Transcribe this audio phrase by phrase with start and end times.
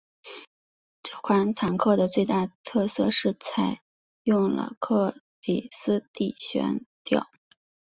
[1.03, 3.83] 这款坦克的最大特色是采
[4.23, 7.29] 用了克里斯蒂悬吊。